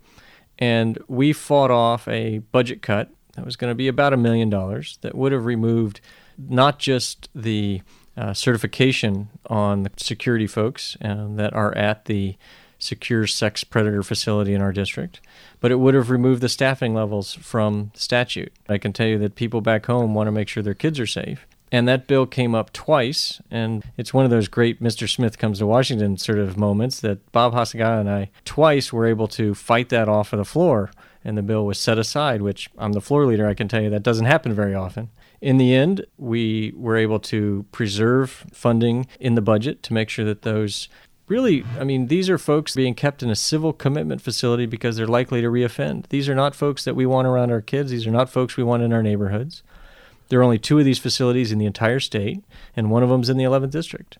and 0.57 0.97
we 1.07 1.33
fought 1.33 1.71
off 1.71 2.07
a 2.07 2.39
budget 2.39 2.81
cut 2.81 3.09
that 3.33 3.45
was 3.45 3.55
going 3.55 3.71
to 3.71 3.75
be 3.75 3.87
about 3.87 4.13
a 4.13 4.17
million 4.17 4.49
dollars 4.49 4.97
that 5.01 5.15
would 5.15 5.31
have 5.31 5.45
removed 5.45 6.01
not 6.37 6.79
just 6.79 7.29
the 7.35 7.81
uh, 8.17 8.33
certification 8.33 9.29
on 9.47 9.83
the 9.83 9.91
security 9.97 10.47
folks 10.47 10.97
uh, 11.03 11.27
that 11.31 11.53
are 11.53 11.75
at 11.77 12.05
the 12.05 12.37
secure 12.79 13.25
sex 13.27 13.63
predator 13.63 14.03
facility 14.03 14.53
in 14.53 14.61
our 14.61 14.71
district, 14.71 15.21
but 15.59 15.71
it 15.71 15.75
would 15.75 15.93
have 15.93 16.09
removed 16.09 16.41
the 16.41 16.49
staffing 16.49 16.93
levels 16.93 17.33
from 17.33 17.91
statute. 17.93 18.53
I 18.69 18.77
can 18.77 18.93
tell 18.93 19.07
you 19.07 19.17
that 19.19 19.35
people 19.35 19.61
back 19.61 19.85
home 19.85 20.13
want 20.13 20.27
to 20.27 20.31
make 20.31 20.47
sure 20.47 20.63
their 20.63 20.73
kids 20.73 20.99
are 20.99 21.07
safe. 21.07 21.45
And 21.75 21.89
that 21.89 22.07
bill 22.07 22.25
came 22.25 22.55
up 22.55 22.71
twice, 22.71 23.41
and 23.51 23.83
it's 23.97 24.13
one 24.13 24.23
of 24.23 24.31
those 24.31 24.47
great 24.47 24.81
Mr. 24.81 25.13
Smith 25.13 25.37
comes 25.37 25.59
to 25.59 25.67
Washington 25.67 26.15
sort 26.15 26.39
of 26.39 26.55
moments 26.55 27.01
that 27.01 27.29
Bob 27.33 27.53
Hasegawa 27.53 27.99
and 27.99 28.09
I 28.09 28.31
twice 28.45 28.93
were 28.93 29.05
able 29.05 29.27
to 29.39 29.53
fight 29.53 29.89
that 29.89 30.07
off 30.07 30.31
of 30.31 30.37
the 30.37 30.45
floor, 30.45 30.89
and 31.25 31.37
the 31.37 31.41
bill 31.41 31.65
was 31.65 31.77
set 31.77 31.97
aside, 31.99 32.41
which 32.41 32.69
I'm 32.77 32.93
the 32.93 33.01
floor 33.01 33.25
leader, 33.25 33.45
I 33.45 33.55
can 33.55 33.67
tell 33.67 33.81
you 33.81 33.89
that 33.89 34.03
doesn't 34.03 34.23
happen 34.23 34.53
very 34.53 34.73
often. 34.73 35.09
In 35.41 35.57
the 35.57 35.75
end, 35.75 36.05
we 36.17 36.71
were 36.77 36.95
able 36.95 37.19
to 37.19 37.65
preserve 37.73 38.45
funding 38.53 39.05
in 39.19 39.35
the 39.35 39.41
budget 39.41 39.83
to 39.83 39.93
make 39.93 40.07
sure 40.07 40.23
that 40.23 40.43
those 40.43 40.87
really, 41.27 41.65
I 41.77 41.83
mean, 41.83 42.07
these 42.07 42.29
are 42.29 42.37
folks 42.37 42.73
being 42.73 42.93
kept 42.93 43.21
in 43.21 43.29
a 43.29 43.35
civil 43.35 43.73
commitment 43.73 44.21
facility 44.21 44.65
because 44.65 44.95
they're 44.95 45.07
likely 45.07 45.41
to 45.41 45.49
reoffend. 45.49 46.07
These 46.07 46.29
are 46.29 46.35
not 46.35 46.55
folks 46.55 46.85
that 46.85 46.95
we 46.95 47.05
want 47.05 47.27
around 47.27 47.51
our 47.51 47.59
kids. 47.59 47.91
These 47.91 48.07
are 48.07 48.11
not 48.11 48.29
folks 48.29 48.55
we 48.55 48.63
want 48.63 48.81
in 48.83 48.93
our 48.93 49.03
neighborhoods. 49.03 49.61
There 50.29 50.39
are 50.39 50.43
only 50.43 50.59
two 50.59 50.79
of 50.79 50.85
these 50.85 50.99
facilities 50.99 51.51
in 51.51 51.59
the 51.59 51.65
entire 51.65 51.99
state, 51.99 52.43
and 52.75 52.89
one 52.89 53.03
of 53.03 53.09
them's 53.09 53.29
in 53.29 53.37
the 53.37 53.43
11th 53.43 53.71
district. 53.71 54.17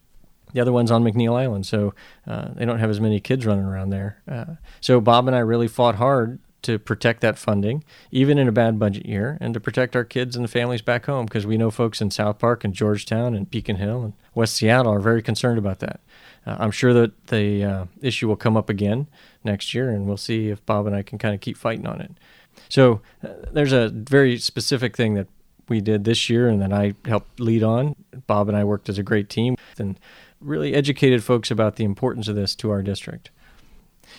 The 0.53 0.61
other 0.61 0.71
one's 0.71 0.91
on 0.91 1.03
McNeil 1.03 1.35
Island, 1.35 1.65
so 1.65 1.93
uh, 2.25 2.49
they 2.53 2.65
don't 2.65 2.79
have 2.79 2.89
as 2.89 3.01
many 3.01 3.19
kids 3.19 3.45
running 3.45 3.65
around 3.65 3.89
there. 3.89 4.21
Uh, 4.27 4.55
so 4.79 5.01
Bob 5.01 5.27
and 5.27 5.35
I 5.35 5.39
really 5.39 5.67
fought 5.67 5.95
hard 5.95 6.39
to 6.65 6.79
protect 6.79 7.21
that 7.21 7.37
funding, 7.37 7.83
even 8.09 8.39
in 8.39 8.47
a 8.47 8.51
bad 8.51 8.79
budget 8.79 9.05
year, 9.05 9.37
and 9.39 9.53
to 9.53 9.59
protect 9.59 9.95
our 9.95 10.03
kids 10.03 10.35
and 10.35 10.43
the 10.43 10.49
families 10.49 10.81
back 10.81 11.05
home 11.05 11.25
because 11.25 11.45
we 11.45 11.57
know 11.57 11.69
folks 11.69 12.01
in 12.01 12.09
South 12.09 12.39
Park 12.39 12.63
and 12.63 12.73
Georgetown 12.73 13.35
and 13.35 13.49
Beacon 13.51 13.75
Hill 13.75 14.03
and 14.03 14.13
West 14.33 14.55
Seattle 14.55 14.91
are 14.91 14.99
very 14.99 15.21
concerned 15.21 15.59
about 15.59 15.79
that. 15.79 15.99
Uh, 16.47 16.55
I'm 16.57 16.71
sure 16.71 16.91
that 16.93 17.27
the 17.27 17.63
uh, 17.63 17.85
issue 18.01 18.27
will 18.27 18.35
come 18.35 18.57
up 18.57 18.67
again 18.67 19.07
next 19.43 19.75
year, 19.75 19.89
and 19.89 20.07
we'll 20.07 20.17
see 20.17 20.49
if 20.49 20.65
Bob 20.65 20.87
and 20.87 20.95
I 20.95 21.03
can 21.03 21.19
kind 21.19 21.35
of 21.35 21.41
keep 21.41 21.55
fighting 21.55 21.85
on 21.85 22.01
it. 22.01 22.11
So 22.67 23.01
uh, 23.23 23.29
there's 23.51 23.73
a 23.73 23.89
very 23.89 24.37
specific 24.37 24.97
thing 24.97 25.13
that 25.15 25.27
we 25.69 25.81
did 25.81 26.03
this 26.03 26.29
year 26.29 26.47
and 26.47 26.61
that 26.61 26.73
I 26.73 26.93
helped 27.05 27.39
lead 27.39 27.63
on. 27.63 27.95
Bob 28.27 28.47
and 28.47 28.57
I 28.57 28.63
worked 28.63 28.89
as 28.89 28.97
a 28.97 29.03
great 29.03 29.29
team 29.29 29.55
and 29.77 29.99
really 30.41 30.73
educated 30.73 31.23
folks 31.23 31.51
about 31.51 31.75
the 31.75 31.83
importance 31.83 32.27
of 32.27 32.35
this 32.35 32.55
to 32.55 32.69
our 32.71 32.81
district. 32.81 33.31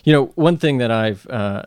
You 0.04 0.12
know, 0.12 0.26
one 0.34 0.56
thing 0.56 0.78
that 0.78 0.90
I've 0.90 1.26
uh, 1.28 1.62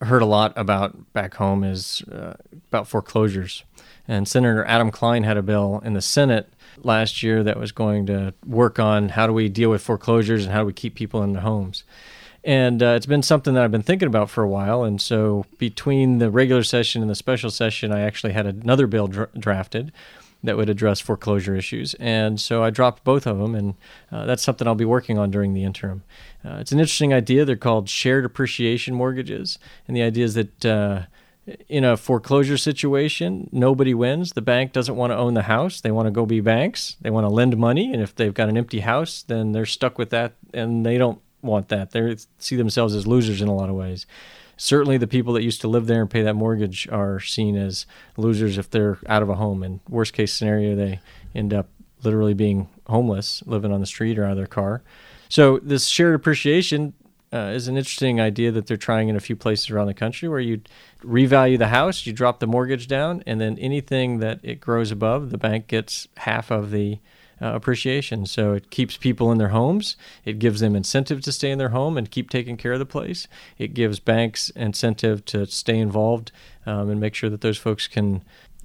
heard 0.00 0.22
a 0.22 0.26
lot 0.26 0.52
about 0.56 1.12
back 1.12 1.34
home 1.34 1.64
is 1.64 2.02
uh, 2.02 2.34
about 2.68 2.88
foreclosures. 2.88 3.64
And 4.06 4.28
Senator 4.28 4.64
Adam 4.66 4.90
Kline 4.90 5.24
had 5.24 5.36
a 5.36 5.42
bill 5.42 5.80
in 5.84 5.94
the 5.94 6.02
Senate 6.02 6.52
last 6.78 7.22
year 7.22 7.42
that 7.42 7.58
was 7.58 7.72
going 7.72 8.06
to 8.06 8.34
work 8.46 8.78
on 8.78 9.10
how 9.10 9.26
do 9.26 9.32
we 9.32 9.48
deal 9.48 9.70
with 9.70 9.82
foreclosures 9.82 10.44
and 10.44 10.52
how 10.52 10.60
do 10.60 10.66
we 10.66 10.72
keep 10.72 10.94
people 10.94 11.22
in 11.22 11.32
their 11.32 11.42
homes. 11.42 11.84
And 12.44 12.82
uh, 12.82 12.88
it's 12.88 13.06
been 13.06 13.22
something 13.22 13.54
that 13.54 13.64
I've 13.64 13.70
been 13.70 13.82
thinking 13.82 14.06
about 14.06 14.28
for 14.28 14.42
a 14.44 14.48
while. 14.48 14.84
And 14.84 15.00
so 15.00 15.46
between 15.56 16.18
the 16.18 16.30
regular 16.30 16.62
session 16.62 17.00
and 17.00 17.10
the 17.10 17.14
special 17.14 17.50
session, 17.50 17.90
I 17.90 18.02
actually 18.02 18.34
had 18.34 18.46
another 18.46 18.86
bill 18.86 19.08
dra- 19.08 19.28
drafted 19.38 19.92
that 20.42 20.58
would 20.58 20.68
address 20.68 21.00
foreclosure 21.00 21.56
issues. 21.56 21.94
And 21.94 22.38
so 22.38 22.62
I 22.62 22.68
dropped 22.68 23.02
both 23.02 23.26
of 23.26 23.38
them, 23.38 23.54
and 23.54 23.74
uh, 24.12 24.26
that's 24.26 24.42
something 24.42 24.68
I'll 24.68 24.74
be 24.74 24.84
working 24.84 25.18
on 25.18 25.30
during 25.30 25.54
the 25.54 25.64
interim. 25.64 26.02
Uh, 26.44 26.58
it's 26.60 26.70
an 26.70 26.78
interesting 26.78 27.14
idea. 27.14 27.46
They're 27.46 27.56
called 27.56 27.88
shared 27.88 28.26
appreciation 28.26 28.94
mortgages. 28.94 29.58
And 29.88 29.96
the 29.96 30.02
idea 30.02 30.26
is 30.26 30.34
that 30.34 30.66
uh, 30.66 31.02
in 31.68 31.84
a 31.84 31.96
foreclosure 31.96 32.58
situation, 32.58 33.48
nobody 33.52 33.94
wins. 33.94 34.32
The 34.32 34.42
bank 34.42 34.72
doesn't 34.72 34.96
want 34.96 35.12
to 35.12 35.16
own 35.16 35.32
the 35.32 35.42
house. 35.42 35.80
They 35.80 35.90
want 35.90 36.06
to 36.06 36.12
go 36.12 36.26
be 36.26 36.40
banks. 36.40 36.96
They 37.00 37.10
want 37.10 37.24
to 37.24 37.32
lend 37.32 37.56
money. 37.56 37.92
And 37.92 38.02
if 38.02 38.14
they've 38.14 38.34
got 38.34 38.50
an 38.50 38.58
empty 38.58 38.80
house, 38.80 39.22
then 39.22 39.52
they're 39.52 39.66
stuck 39.66 39.96
with 39.96 40.10
that 40.10 40.34
and 40.52 40.84
they 40.84 40.98
don't 40.98 41.20
want 41.44 41.68
that. 41.68 41.90
They 41.90 42.16
see 42.38 42.56
themselves 42.56 42.94
as 42.94 43.06
losers 43.06 43.40
in 43.40 43.48
a 43.48 43.54
lot 43.54 43.68
of 43.68 43.74
ways. 43.74 44.06
Certainly, 44.56 44.98
the 44.98 45.06
people 45.06 45.32
that 45.34 45.42
used 45.42 45.60
to 45.62 45.68
live 45.68 45.86
there 45.86 46.00
and 46.00 46.10
pay 46.10 46.22
that 46.22 46.34
mortgage 46.34 46.88
are 46.88 47.18
seen 47.20 47.56
as 47.56 47.86
losers 48.16 48.56
if 48.56 48.70
they're 48.70 48.98
out 49.08 49.22
of 49.22 49.28
a 49.28 49.34
home. 49.34 49.62
And 49.62 49.80
worst 49.88 50.12
case 50.12 50.32
scenario, 50.32 50.76
they 50.76 51.00
end 51.34 51.52
up 51.52 51.68
literally 52.02 52.34
being 52.34 52.68
homeless, 52.86 53.42
living 53.46 53.72
on 53.72 53.80
the 53.80 53.86
street 53.86 54.18
or 54.18 54.24
out 54.24 54.32
of 54.32 54.36
their 54.36 54.46
car. 54.46 54.82
So, 55.28 55.58
this 55.58 55.86
shared 55.86 56.14
appreciation 56.14 56.94
uh, 57.32 57.50
is 57.52 57.66
an 57.66 57.76
interesting 57.76 58.20
idea 58.20 58.52
that 58.52 58.68
they're 58.68 58.76
trying 58.76 59.08
in 59.08 59.16
a 59.16 59.20
few 59.20 59.34
places 59.34 59.70
around 59.70 59.88
the 59.88 59.94
country 59.94 60.28
where 60.28 60.38
you 60.38 60.60
revalue 61.02 61.58
the 61.58 61.68
house, 61.68 62.06
you 62.06 62.12
drop 62.12 62.38
the 62.38 62.46
mortgage 62.46 62.86
down, 62.86 63.24
and 63.26 63.40
then 63.40 63.58
anything 63.58 64.20
that 64.20 64.38
it 64.44 64.60
grows 64.60 64.92
above, 64.92 65.30
the 65.30 65.38
bank 65.38 65.66
gets 65.66 66.06
half 66.18 66.52
of 66.52 66.70
the 66.70 67.00
uh, 67.40 67.54
appreciation. 67.54 68.26
So 68.26 68.52
it 68.52 68.70
keeps 68.70 68.96
people 68.96 69.32
in 69.32 69.38
their 69.38 69.48
homes. 69.48 69.96
It 70.24 70.38
gives 70.38 70.60
them 70.60 70.76
incentive 70.76 71.20
to 71.22 71.32
stay 71.32 71.50
in 71.50 71.58
their 71.58 71.70
home 71.70 71.96
and 71.96 72.10
keep 72.10 72.30
taking 72.30 72.56
care 72.56 72.72
of 72.72 72.78
the 72.78 72.86
place. 72.86 73.26
It 73.58 73.74
gives 73.74 74.00
banks 74.00 74.50
incentive 74.50 75.24
to 75.26 75.46
stay 75.46 75.78
involved 75.78 76.32
um, 76.66 76.90
and 76.90 77.00
make 77.00 77.14
sure 77.14 77.30
that 77.30 77.40
those 77.40 77.58
folks 77.58 77.86
can 77.86 78.22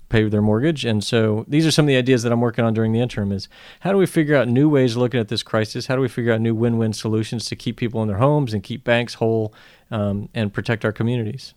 pay 0.10 0.28
their 0.28 0.42
mortgage. 0.42 0.86
And 0.86 1.04
so 1.04 1.46
these 1.48 1.66
are 1.66 1.72
some 1.72 1.86
of 1.86 1.88
the 1.88 1.96
ideas 1.96 2.24
that 2.24 2.32
I'm 2.32 2.42
working 2.42 2.66
on 2.66 2.74
during 2.74 2.92
the 2.92 3.00
interim 3.00 3.32
is 3.32 3.48
how 3.82 3.92
do 3.92 3.98
we 3.98 4.08
figure 4.08 4.36
out 4.36 4.48
new 4.48 4.68
ways 4.68 4.96
of 4.96 4.98
looking 4.98 5.20
at 5.20 5.28
this 5.28 5.44
crisis? 5.44 5.86
How 5.86 5.96
do 5.96 6.02
we 6.02 6.08
figure 6.08 6.34
out 6.34 6.42
new 6.42 6.56
win-win 6.56 6.94
solutions 6.94 7.46
to 7.46 7.56
keep 7.56 7.78
people 7.78 8.02
in 8.02 8.08
their 8.08 8.18
homes 8.18 8.54
and 8.54 8.64
keep 8.64 8.84
banks 8.84 9.16
whole 9.16 9.54
um, 9.92 10.30
and 10.34 10.52
protect 10.52 10.84
our 10.84 10.92
communities? 10.92 11.54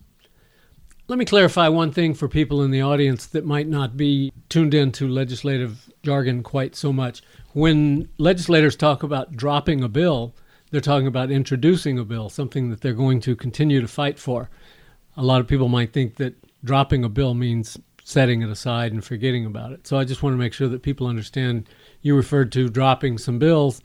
Let 1.07 1.19
me 1.19 1.25
clarify 1.25 1.67
one 1.67 1.91
thing 1.91 2.13
for 2.13 2.29
people 2.29 2.63
in 2.63 2.71
the 2.71 2.81
audience 2.81 3.25
that 3.27 3.45
might 3.45 3.67
not 3.67 3.97
be 3.97 4.31
tuned 4.47 4.73
into 4.73 5.07
legislative 5.07 5.89
jargon 6.01 6.43
quite 6.43 6.75
so 6.75 6.93
much. 6.93 7.21
When 7.51 8.07
legislators 8.17 8.77
talk 8.77 9.03
about 9.03 9.35
dropping 9.35 9.83
a 9.83 9.89
bill, 9.89 10.33
they're 10.71 10.79
talking 10.79 11.07
about 11.07 11.29
introducing 11.29 11.99
a 11.99 12.05
bill, 12.05 12.29
something 12.29 12.69
that 12.69 12.81
they're 12.81 12.93
going 12.93 13.19
to 13.21 13.35
continue 13.35 13.81
to 13.81 13.87
fight 13.87 14.17
for. 14.17 14.49
A 15.17 15.23
lot 15.23 15.41
of 15.41 15.47
people 15.47 15.67
might 15.67 15.91
think 15.91 16.15
that 16.15 16.35
dropping 16.63 17.03
a 17.03 17.09
bill 17.09 17.33
means 17.33 17.77
setting 18.05 18.41
it 18.41 18.49
aside 18.49 18.93
and 18.93 19.03
forgetting 19.03 19.45
about 19.45 19.73
it. 19.73 19.85
So 19.85 19.97
I 19.97 20.05
just 20.05 20.23
want 20.23 20.33
to 20.33 20.37
make 20.37 20.53
sure 20.53 20.69
that 20.69 20.83
people 20.83 21.07
understand 21.07 21.67
you 22.01 22.15
referred 22.15 22.51
to 22.53 22.69
dropping 22.69 23.17
some 23.17 23.39
bills. 23.39 23.81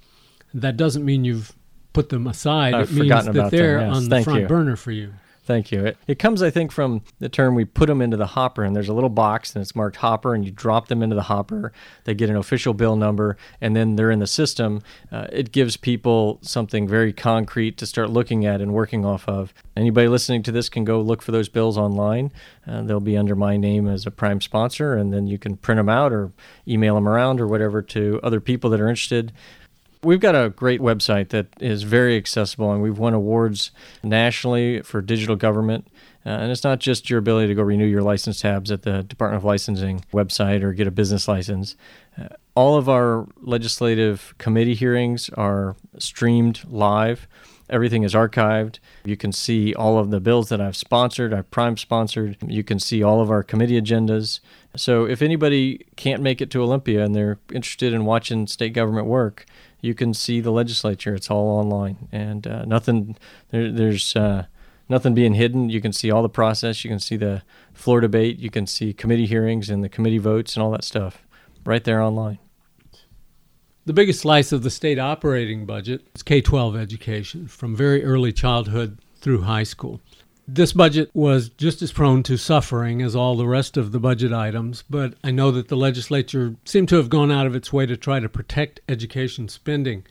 That 0.55 0.77
doesn't 0.77 1.05
mean 1.05 1.25
you've 1.25 1.53
put 1.93 2.11
them 2.11 2.29
aside. 2.29 2.75
I've 2.75 2.91
it 2.91 3.01
means 3.01 3.27
that 3.27 3.51
they're 3.51 3.81
them, 3.81 3.89
yes. 3.89 3.97
on 3.97 4.05
the 4.05 4.11
Thank 4.11 4.25
front 4.25 4.41
you. 4.43 4.47
burner 4.47 4.77
for 4.77 4.93
you. 4.93 5.15
Thank 5.49 5.73
you. 5.73 5.87
It, 5.87 5.97
it 6.07 6.19
comes, 6.19 6.43
I 6.43 6.51
think, 6.51 6.71
from 6.71 7.01
the 7.21 7.31
term 7.31 7.55
we 7.55 7.65
put 7.65 7.87
them 7.87 8.03
into 8.03 8.19
the 8.19 8.27
hopper, 8.27 8.65
and 8.65 8.77
there's 8.77 8.91
a 8.91 8.93
little 8.93 9.09
box 9.09 9.55
and 9.55 9.63
it's 9.63 9.75
marked 9.75 9.97
hopper, 9.97 10.35
and 10.35 10.45
you 10.45 10.51
drop 10.51 10.89
them 10.89 11.03
into 11.03 11.17
the 11.17 11.23
hopper. 11.23 11.73
They 12.05 12.15
get 12.15 12.29
an 12.29 12.37
official 12.37 12.75
bill 12.75 12.97
number, 12.97 13.39
and 13.59 13.75
then 13.75 13.97
they're 13.97 14.11
in 14.11 14.19
the 14.19 14.27
system. 14.27 14.83
Uh, 15.11 15.27
it 15.33 15.51
gives 15.51 15.79
people 15.79 16.39
something 16.43 16.87
very 16.87 17.15
concrete 17.15 17.79
to 17.79 17.87
start 17.87 18.11
looking 18.11 18.45
at 18.45 18.61
and 18.61 18.75
working 18.75 19.07
off 19.07 19.27
of. 19.27 19.55
Anybody 19.75 20.07
listening 20.09 20.43
to 20.43 20.53
this 20.53 20.69
can 20.69 20.85
go 20.85 21.01
look 21.01 21.23
for 21.23 21.33
those 21.33 21.49
bills 21.49 21.79
online. 21.79 22.31
Uh, 22.67 22.83
they'll 22.83 23.01
be 23.01 23.17
under 23.17 23.35
my 23.35 23.57
name 23.57 23.89
as 23.89 24.05
a 24.05 24.11
prime 24.11 24.43
sponsor, 24.43 24.97
and 24.97 25.15
then 25.15 25.27
you 25.27 25.39
can 25.39 25.57
print 25.57 25.79
them 25.79 25.89
out 25.89 26.13
or 26.13 26.31
email 26.67 26.97
them 26.97 27.09
around 27.09 27.41
or 27.41 27.47
whatever 27.47 27.81
to 27.81 28.21
other 28.23 28.39
people 28.39 28.69
that 28.69 28.83
are 28.83 28.89
interested. 28.91 29.33
We've 30.03 30.21
got 30.21 30.35
a 30.35 30.51
great 30.51 30.81
website 30.81 31.31
that 31.31 31.49
is 31.61 31.83
very 31.83 32.17
accessible, 32.17 32.73
and 32.73 32.83
we've 32.83 32.99
won 32.99 33.15
awards 33.15 33.73
nationally 34.03 34.83
for 34.83 35.03
digital 35.03 35.35
government. 35.35 35.89
Uh, 36.25 36.31
and 36.31 36.53
it's 36.53 36.65
not 36.65 36.79
just 36.79 37.09
your 37.09 37.19
ability 37.19 37.49
to 37.49 37.55
go 37.55 37.63
renew 37.63 37.87
your 37.87 38.03
license 38.03 38.41
tabs 38.41 38.71
at 38.71 38.83
the 38.83 39.03
Department 39.03 39.39
of 39.39 39.45
Licensing 39.45 40.05
website 40.13 40.63
or 40.63 40.73
get 40.73 40.87
a 40.87 40.91
business 40.91 41.27
license. 41.27 41.75
Uh, 42.21 42.29
all 42.55 42.77
of 42.77 42.89
our 42.89 43.27
legislative 43.41 44.35
committee 44.39 44.75
hearings 44.75 45.31
are 45.31 45.75
streamed 45.99 46.63
live. 46.69 47.27
Everything 47.71 48.03
is 48.03 48.15
archived. 48.15 48.79
You 49.05 49.17
can 49.17 49.33
see 49.33 49.75
all 49.75 49.99
of 49.99 50.11
the 50.11 50.21
bills 50.21 50.49
that 50.49 50.61
I've 50.61 50.77
sponsored, 50.77 51.35
I've 51.35 51.51
prime 51.51 51.77
sponsored. 51.77 52.37
You 52.47 52.65
can 52.65 52.79
see 52.79 53.03
all 53.03 53.21
of 53.21 53.31
our 53.31 53.43
committee 53.43 53.81
agendas. 53.81 54.41
So 54.77 55.05
if 55.07 55.23
anybody 55.23 55.87
can't 55.97 56.23
make 56.23 56.41
it 56.41 56.51
to 56.51 56.63
Olympia 56.63 57.05
and 57.05 57.15
they're 57.15 57.39
interested 57.53 57.93
in 57.93 58.05
watching 58.05 58.47
state 58.47 58.73
government 58.73 59.07
work, 59.07 59.47
you 59.81 59.95
can 59.95 60.15
see 60.15 60.41
the 60.41 60.51
legislature. 60.51 61.15
It's 61.15 61.31
all 61.31 61.49
online, 61.49 62.09
and 62.13 62.47
uh, 62.47 62.65
nothing. 62.65 63.17
There, 63.51 63.71
there's 63.71 64.17
uh, 64.17 64.47
nothing 64.89 65.15
being 65.15 65.35
hidden. 65.35 65.69
You 65.69 65.81
can 65.81 65.93
see 65.93 66.11
all 66.11 66.23
the 66.23 66.29
process. 66.29 66.85
You 66.85 66.91
can 66.91 67.01
see 67.01 67.17
the 67.17 67.43
floor 67.73 68.01
debate. 68.01 68.39
You 68.39 68.51
can 68.51 68.67
see 68.67 68.93
committee 68.93 69.27
hearings 69.27 69.71
and 69.71 69.85
the 69.85 69.89
committee 69.89 70.19
votes 70.19 70.57
and 70.57 70.63
all 70.63 70.71
that 70.73 70.85
stuff 70.85 71.23
right 71.65 71.85
there 71.85 72.01
online. 72.01 72.39
The 73.85 73.93
biggest 73.93 74.21
slice 74.21 74.53
of 74.53 74.63
the 74.63 74.71
state 74.71 74.99
operating 74.99 75.65
budget 75.65 76.07
is 76.15 76.23
K 76.23 76.41
12 76.41 76.77
education 76.77 77.49
from 77.49 77.75
very 77.75 78.05
early 78.05 78.33
childhood 78.33 78.99
through 79.17 79.43
high 79.43 79.63
school. 79.63 80.01
This 80.51 80.73
budget 80.73 81.11
was 81.13 81.51
just 81.51 81.83
as 81.83 81.93
prone 81.93 82.23
to 82.23 82.39
suffering 82.39 83.03
as 83.03 83.15
all 83.15 83.37
the 83.37 83.47
rest 83.47 83.77
of 83.77 83.93
the 83.93 84.01
budget 84.01 84.33
items, 84.33 84.83
but 84.89 85.13
I 85.23 85.31
know 85.31 85.51
that 85.51 85.69
the 85.69 85.77
legislature 85.77 86.57
seemed 86.65 86.89
to 86.89 86.97
have 86.97 87.11
gone 87.11 87.31
out 87.31 87.47
of 87.47 87.55
its 87.55 87.71
way 87.71 87.85
to 87.85 87.99
try 87.99 88.19
to 88.19 88.31
protect 88.31 88.81
education 88.89 89.51
spending. 89.51 90.07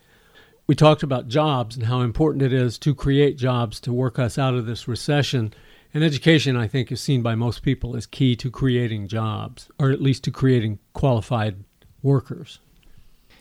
We 0.68 0.76
talked 0.76 1.02
about 1.02 1.28
jobs 1.28 1.76
and 1.76 1.88
how 1.88 2.02
important 2.02 2.44
it 2.44 2.54
is 2.54 2.78
to 2.80 2.94
create 2.94 3.36
jobs 3.40 3.80
to 3.80 3.92
work 3.92 4.20
us 4.20 4.38
out 4.38 4.54
of 4.54 4.68
this 4.68 4.88
recession. 4.88 5.56
And 5.92 6.04
education, 6.04 6.56
I 6.56 6.68
think, 6.68 6.92
is 6.92 7.02
seen 7.02 7.24
by 7.24 7.34
most 7.34 7.64
people 7.64 7.96
as 7.96 8.06
key 8.06 8.36
to 8.36 8.52
creating 8.52 9.08
jobs, 9.08 9.70
or 9.80 9.90
at 9.90 10.04
least 10.04 10.24
to 10.26 10.32
creating 10.32 10.78
qualified 10.94 11.64
workers. 12.04 12.60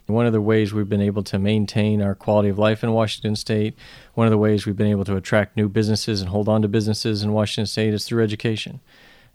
One 0.07 0.27
of 0.27 0.33
the 0.33 0.41
ways 0.41 0.73
we've 0.73 0.89
been 0.89 1.01
able 1.01 1.25
to 1.25 1.39
maintain 1.39 2.01
our 2.01 2.15
quality 2.15 2.49
of 2.49 2.59
life 2.59 2.85
in 2.85 2.93
Washington 2.93 3.35
State, 3.35 3.75
one 4.15 4.27
of 4.27 4.31
the 4.31 4.39
ways 4.39 4.65
we've 4.65 4.77
been 4.77 4.87
able 4.87 5.05
to 5.05 5.17
attract 5.17 5.57
new 5.57 5.69
businesses 5.69 6.21
and 6.21 6.31
hold 6.31 6.49
on 6.49 6.63
to 6.63 6.69
businesses 6.69 7.23
in 7.23 7.33
Washington 7.33 7.67
State 7.67 7.93
is 7.93 8.05
through 8.05 8.23
education. 8.23 8.81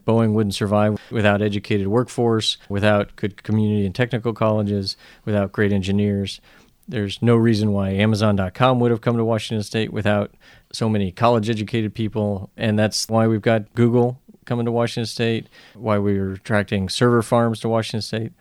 Boeing 0.07 0.31
wouldn't 0.33 0.55
survive 0.55 0.97
without 1.11 1.41
educated 1.41 1.87
workforce, 1.87 2.57
without 2.69 3.15
good 3.17 3.43
community 3.43 3.85
and 3.85 3.93
technical 3.93 4.33
colleges, 4.33 4.95
without 5.25 5.51
great 5.51 5.73
engineers. 5.73 6.39
There's 6.87 7.21
no 7.21 7.35
reason 7.35 7.73
why 7.73 7.89
Amazon.com 7.89 8.79
would 8.79 8.91
have 8.91 9.01
come 9.01 9.17
to 9.17 9.25
Washington 9.25 9.63
State 9.63 9.91
without 9.91 10.33
so 10.71 10.87
many 10.87 11.11
college 11.11 11.49
educated 11.49 11.93
people. 11.93 12.49
And 12.55 12.79
that's 12.79 13.07
why 13.09 13.27
we've 13.27 13.41
got 13.41 13.73
Google 13.75 14.19
coming 14.45 14.65
to 14.65 14.71
Washington 14.71 15.05
State, 15.05 15.47
why 15.75 15.97
we're 15.97 16.33
attracting 16.33 16.89
server 16.89 17.21
farms 17.21 17.59
to 17.59 17.69
Washington 17.69 18.01
State 18.01 18.31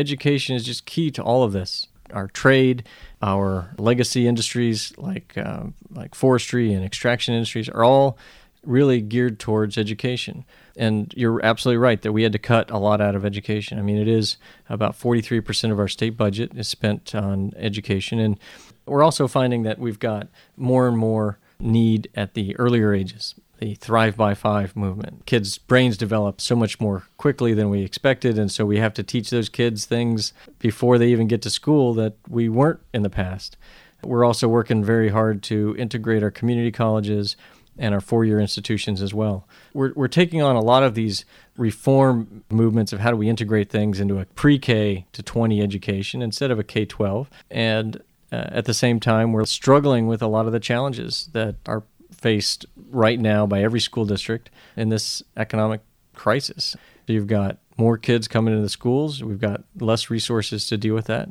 education 0.00 0.56
is 0.56 0.64
just 0.64 0.86
key 0.86 1.10
to 1.12 1.22
all 1.22 1.42
of 1.42 1.52
this. 1.52 1.86
Our 2.12 2.26
trade, 2.26 2.84
our 3.22 3.72
legacy 3.78 4.26
industries 4.26 4.92
like 4.98 5.38
uh, 5.38 5.66
like 5.90 6.14
forestry 6.14 6.72
and 6.72 6.84
extraction 6.84 7.34
industries 7.34 7.68
are 7.68 7.84
all 7.84 8.18
really 8.64 9.00
geared 9.00 9.38
towards 9.38 9.78
education. 9.78 10.44
And 10.76 11.12
you're 11.16 11.44
absolutely 11.44 11.78
right 11.78 12.00
that 12.02 12.12
we 12.12 12.22
had 12.22 12.32
to 12.32 12.38
cut 12.38 12.70
a 12.70 12.78
lot 12.78 13.00
out 13.00 13.14
of 13.14 13.24
education. 13.24 13.78
I 13.78 13.82
mean, 13.82 13.96
it 13.96 14.08
is 14.08 14.36
about 14.68 14.98
43% 14.98 15.72
of 15.72 15.78
our 15.78 15.88
state 15.88 16.16
budget 16.16 16.52
is 16.54 16.68
spent 16.68 17.14
on 17.14 17.52
education. 17.56 18.18
And 18.18 18.38
we're 18.86 19.02
also 19.02 19.28
finding 19.28 19.62
that 19.62 19.78
we've 19.78 19.98
got 19.98 20.28
more 20.56 20.86
and 20.88 20.98
more 20.98 21.38
need 21.58 22.10
at 22.14 22.34
the 22.34 22.56
earlier 22.56 22.92
ages 22.92 23.34
the 23.60 23.74
Thrive 23.74 24.16
by 24.16 24.34
Five 24.34 24.74
movement. 24.74 25.26
Kids' 25.26 25.58
brains 25.58 25.96
develop 25.96 26.40
so 26.40 26.56
much 26.56 26.80
more 26.80 27.04
quickly 27.18 27.54
than 27.54 27.68
we 27.68 27.82
expected, 27.82 28.38
and 28.38 28.50
so 28.50 28.64
we 28.64 28.78
have 28.78 28.94
to 28.94 29.02
teach 29.02 29.30
those 29.30 29.48
kids 29.48 29.84
things 29.84 30.32
before 30.58 30.98
they 30.98 31.08
even 31.08 31.28
get 31.28 31.42
to 31.42 31.50
school 31.50 31.94
that 31.94 32.14
we 32.28 32.48
weren't 32.48 32.80
in 32.92 33.02
the 33.02 33.10
past. 33.10 33.56
We're 34.02 34.24
also 34.24 34.48
working 34.48 34.82
very 34.82 35.10
hard 35.10 35.42
to 35.44 35.76
integrate 35.78 36.22
our 36.22 36.30
community 36.30 36.72
colleges 36.72 37.36
and 37.78 37.94
our 37.94 38.00
four 38.00 38.24
year 38.24 38.40
institutions 38.40 39.02
as 39.02 39.12
well. 39.12 39.46
We're, 39.74 39.92
we're 39.94 40.08
taking 40.08 40.40
on 40.42 40.56
a 40.56 40.60
lot 40.60 40.82
of 40.82 40.94
these 40.94 41.26
reform 41.58 42.44
movements 42.50 42.92
of 42.94 43.00
how 43.00 43.10
do 43.10 43.16
we 43.16 43.28
integrate 43.28 43.70
things 43.70 44.00
into 44.00 44.18
a 44.18 44.24
pre 44.24 44.58
K 44.58 45.06
to 45.12 45.22
20 45.22 45.60
education 45.60 46.22
instead 46.22 46.50
of 46.50 46.58
a 46.58 46.64
K 46.64 46.86
12. 46.86 47.28
And 47.50 48.02
uh, 48.32 48.46
at 48.50 48.64
the 48.64 48.74
same 48.74 49.00
time, 49.00 49.32
we're 49.32 49.44
struggling 49.44 50.06
with 50.06 50.22
a 50.22 50.26
lot 50.26 50.46
of 50.46 50.52
the 50.52 50.60
challenges 50.60 51.28
that 51.32 51.56
are 51.66 51.82
faced 52.20 52.66
right 52.90 53.18
now 53.18 53.46
by 53.46 53.62
every 53.62 53.80
school 53.80 54.04
district 54.04 54.50
in 54.76 54.88
this 54.88 55.22
economic 55.36 55.80
crisis. 56.14 56.76
You've 57.06 57.26
got 57.26 57.58
more 57.76 57.96
kids 57.96 58.28
coming 58.28 58.52
into 58.52 58.62
the 58.62 58.68
schools, 58.68 59.24
we've 59.24 59.40
got 59.40 59.64
less 59.78 60.10
resources 60.10 60.66
to 60.66 60.76
deal 60.76 60.94
with 60.94 61.06
that. 61.06 61.30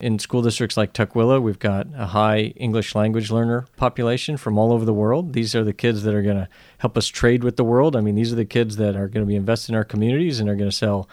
In 0.00 0.20
school 0.20 0.42
districts 0.42 0.76
like 0.76 0.92
Tukwila, 0.92 1.42
we've 1.42 1.58
got 1.58 1.88
a 1.96 2.06
high 2.06 2.52
English 2.56 2.94
language 2.94 3.32
learner 3.32 3.66
population 3.76 4.36
from 4.36 4.56
all 4.56 4.72
over 4.72 4.84
the 4.84 4.94
world. 4.94 5.32
These 5.32 5.56
are 5.56 5.64
the 5.64 5.72
kids 5.72 6.04
that 6.04 6.14
are 6.14 6.22
going 6.22 6.36
to 6.36 6.48
help 6.78 6.96
us 6.96 7.08
trade 7.08 7.42
with 7.42 7.56
the 7.56 7.64
world. 7.64 7.96
I 7.96 8.00
mean, 8.00 8.14
these 8.14 8.32
are 8.32 8.36
the 8.36 8.44
kids 8.44 8.76
that 8.76 8.94
are 8.94 9.08
going 9.08 9.26
to 9.26 9.28
be 9.28 9.34
invested 9.34 9.72
in 9.72 9.76
our 9.76 9.84
communities 9.84 10.38
and 10.38 10.48
are 10.48 10.54
going 10.54 10.70
to 10.70 10.76
sell 10.76 11.08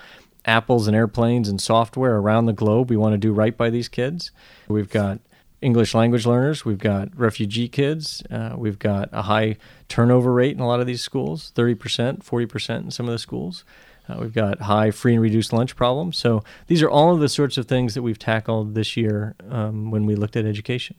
apples 0.45 0.85
and 0.85 0.95
airplanes 0.95 1.49
and 1.49 1.59
software 1.59 2.17
around 2.17 2.45
the 2.45 2.53
globe. 2.53 2.91
We 2.91 2.97
want 2.97 3.13
to 3.13 3.17
do 3.17 3.33
right 3.33 3.57
by 3.57 3.71
these 3.71 3.87
kids. 3.87 4.31
We've 4.67 4.89
got 4.89 5.19
English 5.61 5.95
language 5.95 6.25
learners, 6.25 6.65
we've 6.65 6.77
got 6.77 7.17
refugee 7.17 7.67
kids, 7.67 8.21
uh, 8.29 8.53
we've 8.57 8.79
got 8.79 9.09
a 9.11 9.23
high 9.23 9.57
turnover 9.87 10.33
rate 10.33 10.55
in 10.55 10.59
a 10.59 10.67
lot 10.67 10.79
of 10.79 10.87
these 10.87 11.01
schools 11.01 11.51
30%, 11.55 12.23
40% 12.23 12.79
in 12.79 12.91
some 12.91 13.07
of 13.07 13.11
the 13.11 13.19
schools. 13.19 13.63
Uh, 14.07 14.17
we've 14.19 14.33
got 14.33 14.61
high 14.61 14.91
free 14.91 15.13
and 15.13 15.21
reduced 15.21 15.51
lunch 15.51 15.75
problems. 15.75 16.17
So 16.17 16.43
these 16.67 16.83
are 16.83 16.89
all 16.89 17.13
of 17.13 17.19
the 17.19 17.29
sorts 17.29 17.57
of 17.57 17.67
things 17.67 17.95
that 17.95 18.03
we've 18.03 18.19
tackled 18.19 18.75
this 18.75 18.95
year 18.95 19.35
um, 19.49 19.89
when 19.89 20.05
we 20.05 20.15
looked 20.15 20.35
at 20.35 20.45
education. 20.45 20.95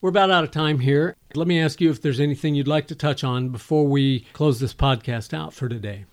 We're 0.00 0.10
about 0.10 0.30
out 0.30 0.44
of 0.44 0.50
time 0.50 0.80
here. 0.80 1.16
Let 1.34 1.46
me 1.46 1.58
ask 1.58 1.80
you 1.80 1.90
if 1.90 2.02
there's 2.02 2.20
anything 2.20 2.54
you'd 2.54 2.68
like 2.68 2.88
to 2.88 2.94
touch 2.94 3.24
on 3.24 3.48
before 3.48 3.86
we 3.86 4.26
close 4.34 4.60
this 4.60 4.74
podcast 4.74 5.32
out 5.32 5.54
for 5.54 5.66
today. 5.66 6.04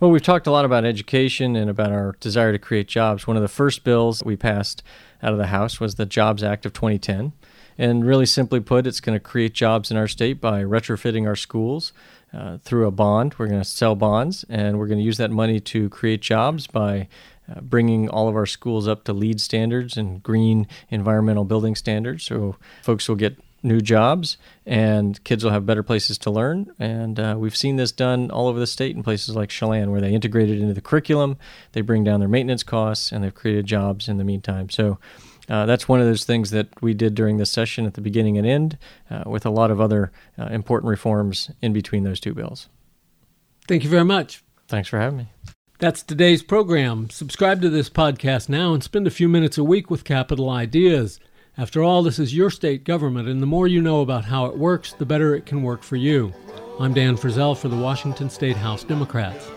Well, 0.00 0.10
we've 0.10 0.22
talked 0.22 0.46
a 0.46 0.50
lot 0.50 0.64
about 0.64 0.86
education 0.86 1.54
and 1.56 1.68
about 1.68 1.92
our 1.92 2.16
desire 2.20 2.52
to 2.52 2.58
create 2.58 2.88
jobs. 2.88 3.26
One 3.26 3.36
of 3.36 3.42
the 3.42 3.48
first 3.48 3.84
bills 3.84 4.24
we 4.24 4.34
passed 4.34 4.82
out 5.22 5.32
of 5.32 5.38
the 5.38 5.48
House 5.48 5.78
was 5.78 5.96
the 5.96 6.06
Jobs 6.06 6.42
Act 6.42 6.64
of 6.64 6.72
2010. 6.72 7.34
And 7.76 8.06
really 8.06 8.24
simply 8.24 8.60
put, 8.60 8.86
it's 8.86 9.00
going 9.00 9.14
to 9.14 9.20
create 9.20 9.52
jobs 9.52 9.90
in 9.90 9.98
our 9.98 10.08
state 10.08 10.40
by 10.40 10.62
retrofitting 10.62 11.26
our 11.26 11.36
schools 11.36 11.92
uh, 12.32 12.56
through 12.56 12.86
a 12.86 12.90
bond. 12.90 13.34
We're 13.36 13.48
going 13.48 13.60
to 13.60 13.68
sell 13.68 13.94
bonds, 13.94 14.42
and 14.48 14.78
we're 14.78 14.86
going 14.86 14.98
to 14.98 15.04
use 15.04 15.18
that 15.18 15.30
money 15.30 15.60
to 15.60 15.90
create 15.90 16.22
jobs 16.22 16.66
by 16.66 17.06
uh, 17.50 17.60
bringing 17.60 18.08
all 18.08 18.26
of 18.26 18.36
our 18.36 18.46
schools 18.46 18.88
up 18.88 19.04
to 19.04 19.12
LEED 19.12 19.38
standards 19.38 19.98
and 19.98 20.22
green 20.22 20.66
environmental 20.88 21.44
building 21.44 21.74
standards. 21.74 22.24
So 22.24 22.56
folks 22.82 23.06
will 23.06 23.16
get 23.16 23.36
new 23.62 23.80
jobs 23.80 24.36
and 24.64 25.22
kids 25.24 25.44
will 25.44 25.50
have 25.50 25.66
better 25.66 25.82
places 25.82 26.18
to 26.18 26.30
learn. 26.30 26.72
And 26.78 27.18
uh, 27.20 27.36
we've 27.38 27.56
seen 27.56 27.76
this 27.76 27.92
done 27.92 28.30
all 28.30 28.48
over 28.48 28.58
the 28.58 28.66
state 28.66 28.96
in 28.96 29.02
places 29.02 29.36
like 29.36 29.50
Chelan, 29.50 29.90
where 29.90 30.00
they 30.00 30.12
integrate 30.12 30.50
it 30.50 30.60
into 30.60 30.74
the 30.74 30.80
curriculum, 30.80 31.36
they 31.72 31.80
bring 31.80 32.04
down 32.04 32.20
their 32.20 32.28
maintenance 32.28 32.62
costs, 32.62 33.12
and 33.12 33.22
they've 33.22 33.34
created 33.34 33.66
jobs 33.66 34.08
in 34.08 34.16
the 34.16 34.24
meantime. 34.24 34.70
So 34.70 34.98
uh, 35.48 35.66
that's 35.66 35.88
one 35.88 36.00
of 36.00 36.06
those 36.06 36.24
things 36.24 36.50
that 36.50 36.68
we 36.80 36.94
did 36.94 37.14
during 37.14 37.36
this 37.36 37.50
session 37.50 37.84
at 37.84 37.94
the 37.94 38.00
beginning 38.00 38.38
and 38.38 38.46
end, 38.46 38.78
uh, 39.10 39.24
with 39.26 39.44
a 39.44 39.50
lot 39.50 39.70
of 39.70 39.80
other 39.80 40.12
uh, 40.38 40.46
important 40.46 40.88
reforms 40.88 41.50
in 41.60 41.72
between 41.72 42.04
those 42.04 42.20
two 42.20 42.34
bills. 42.34 42.68
Thank 43.66 43.84
you 43.84 43.90
very 43.90 44.04
much. 44.04 44.42
Thanks 44.68 44.88
for 44.88 44.98
having 44.98 45.18
me. 45.18 45.28
That's 45.78 46.02
today's 46.02 46.42
program. 46.42 47.08
Subscribe 47.08 47.62
to 47.62 47.70
this 47.70 47.88
podcast 47.88 48.48
now 48.48 48.74
and 48.74 48.84
spend 48.84 49.06
a 49.06 49.10
few 49.10 49.28
minutes 49.28 49.56
a 49.56 49.64
week 49.64 49.90
with 49.90 50.04
Capitol 50.04 50.50
Ideas. 50.50 51.18
After 51.58 51.82
all, 51.82 52.02
this 52.02 52.18
is 52.18 52.34
your 52.34 52.48
state 52.50 52.84
government, 52.84 53.28
and 53.28 53.42
the 53.42 53.46
more 53.46 53.66
you 53.66 53.82
know 53.82 54.02
about 54.02 54.24
how 54.24 54.46
it 54.46 54.56
works, 54.56 54.92
the 54.92 55.04
better 55.04 55.34
it 55.34 55.46
can 55.46 55.62
work 55.62 55.82
for 55.82 55.96
you. 55.96 56.32
I'm 56.78 56.94
Dan 56.94 57.16
Frizzell 57.16 57.56
for 57.56 57.68
the 57.68 57.76
Washington 57.76 58.30
State 58.30 58.56
House 58.56 58.84
Democrats. 58.84 59.50